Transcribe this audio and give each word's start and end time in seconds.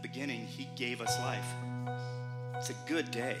the 0.00 0.08
beginning, 0.08 0.46
He 0.46 0.68
gave 0.76 1.00
us 1.00 1.18
life. 1.20 1.44
It's 2.56 2.70
a 2.70 2.74
good 2.86 3.10
day. 3.10 3.36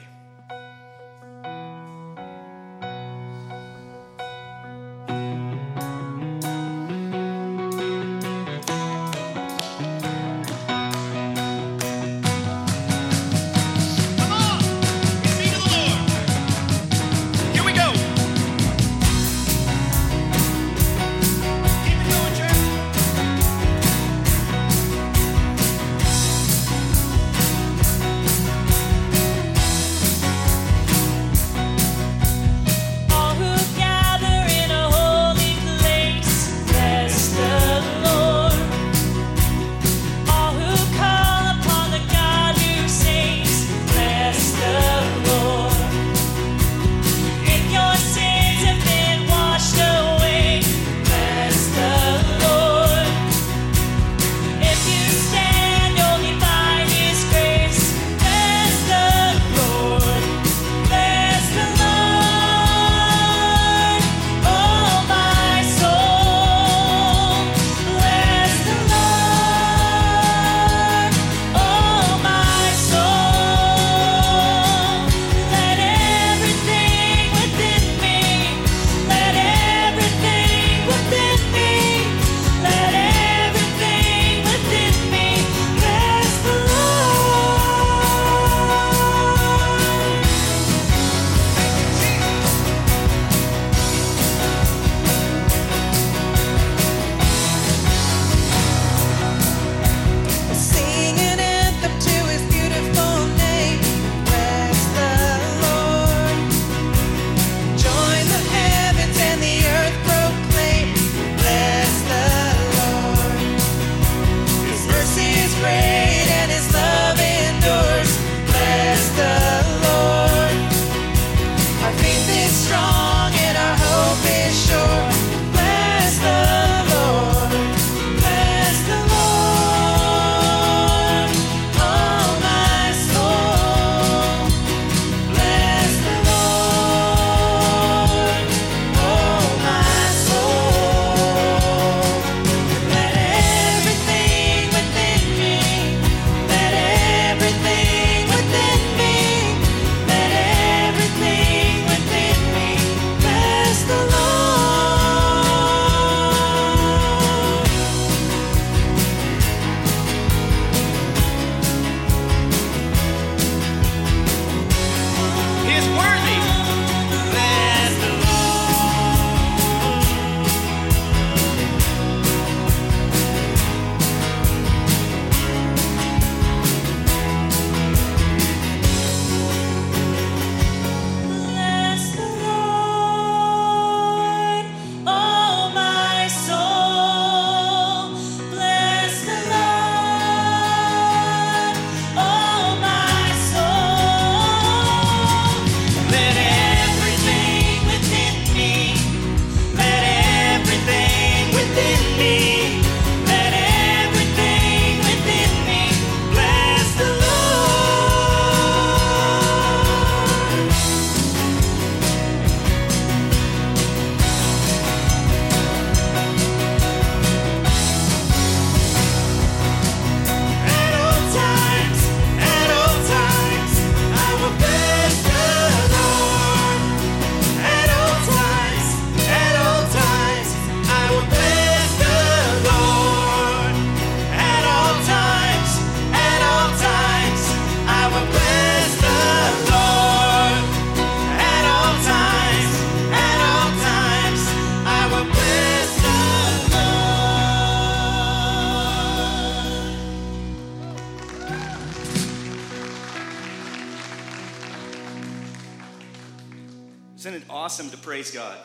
Isn't 257.20 257.34
it 257.34 257.42
awesome 257.50 257.90
to 257.90 257.98
praise 257.98 258.30
God? 258.30 258.56